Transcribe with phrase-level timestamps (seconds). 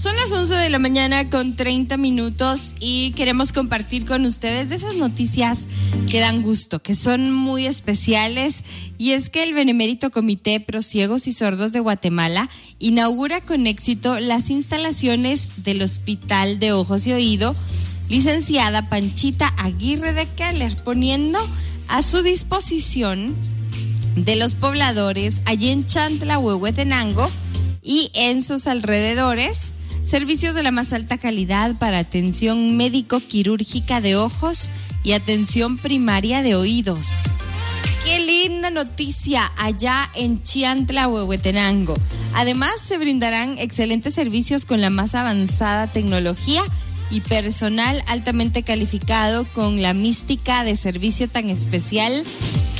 [0.00, 4.76] Son las 11 de la mañana con 30 minutos y queremos compartir con ustedes de
[4.76, 5.68] esas noticias
[6.08, 8.64] que dan gusto, que son muy especiales.
[8.96, 14.18] Y es que el Benemérito Comité Pro Ciegos y Sordos de Guatemala inaugura con éxito
[14.20, 17.54] las instalaciones del Hospital de Ojos y Oído,
[18.08, 21.38] licenciada Panchita Aguirre de Keller, poniendo
[21.88, 23.36] a su disposición
[24.16, 27.28] de los pobladores allí en Chantla, Huehuetenango
[27.82, 34.70] y en sus alrededores servicios de la más alta calidad para atención médico-quirúrgica de ojos
[35.02, 37.34] y atención primaria de oídos.
[38.04, 41.94] Qué linda noticia allá en Chiantla, Huehuetenango.
[42.34, 46.62] Además, se brindarán excelentes servicios con la más avanzada tecnología
[47.10, 52.24] y personal altamente calificado con la mística de servicio tan especial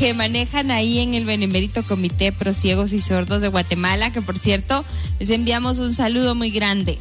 [0.00, 4.38] que manejan ahí en el Benemérito Comité Pro Ciegos y Sordos de Guatemala, que por
[4.38, 4.82] cierto
[5.18, 6.98] les enviamos un saludo muy grande.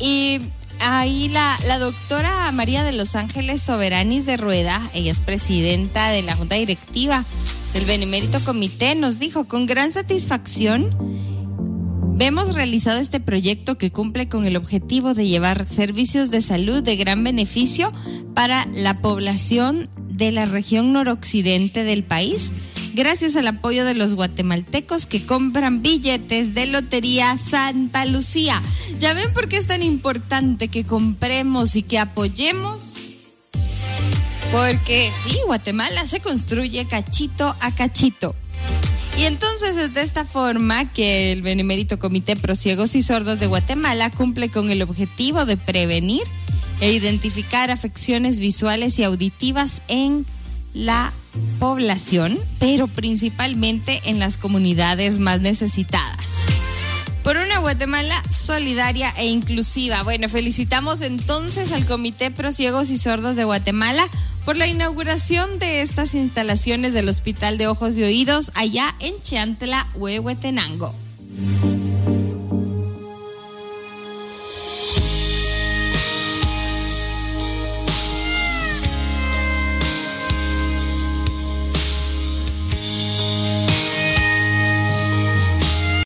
[0.00, 0.40] Y
[0.80, 6.34] ahí la, doctora María de los Ángeles Soberanis de Rueda, ella es presidenta de la
[6.34, 7.24] Junta Directiva
[7.72, 10.90] del Benemérito Comité, nos dijo con gran satisfacción
[12.18, 16.96] Vemos realizado este proyecto que cumple con el objetivo de llevar servicios de salud de
[16.96, 17.92] gran beneficio
[18.34, 19.86] para la población
[20.16, 22.50] de la región noroccidente del país,
[22.94, 28.62] gracias al apoyo de los guatemaltecos que compran billetes de Lotería Santa Lucía.
[28.98, 33.12] ¿Ya ven por qué es tan importante que compremos y que apoyemos?
[34.52, 38.34] Porque sí, Guatemala se construye cachito a cachito.
[39.18, 43.46] Y entonces es de esta forma que el Benemérito Comité Pro Ciegos y Sordos de
[43.46, 46.22] Guatemala cumple con el objetivo de prevenir
[46.80, 50.26] e identificar afecciones visuales y auditivas en
[50.74, 51.12] la
[51.58, 56.46] población, pero principalmente en las comunidades más necesitadas
[57.26, 60.04] por una Guatemala solidaria e inclusiva.
[60.04, 64.08] Bueno, felicitamos entonces al Comité Pro Ciegos y Sordos de Guatemala
[64.44, 69.84] por la inauguración de estas instalaciones del Hospital de Ojos y Oídos allá en Chiantla,
[69.96, 71.05] Huehuetenango.